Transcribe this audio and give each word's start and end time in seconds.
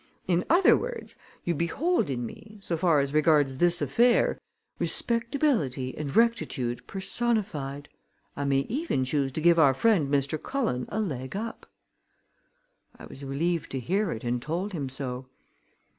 In 0.27 0.45
other 0.49 0.75
words, 0.75 1.15
you 1.43 1.53
behold 1.53 2.09
in 2.09 2.25
me, 2.25 2.57
so 2.59 2.75
far 2.75 3.01
as 3.01 3.13
regards 3.13 3.59
this 3.59 3.83
affair, 3.83 4.39
respectability 4.79 5.95
and 5.95 6.15
rectitude 6.15 6.87
personified. 6.87 7.87
I 8.35 8.45
may 8.45 8.61
even 8.61 9.03
choose 9.03 9.31
to 9.33 9.41
give 9.41 9.59
our 9.59 9.75
friend 9.75 10.11
Mr. 10.11 10.41
Cullen 10.41 10.87
a 10.89 10.99
leg 10.99 11.35
up." 11.35 11.67
I 12.97 13.05
was 13.05 13.23
relieved 13.23 13.69
to 13.73 13.79
hear 13.79 14.11
it 14.11 14.23
and 14.23 14.41
told 14.41 14.73
him 14.73 14.89
so. 14.89 15.27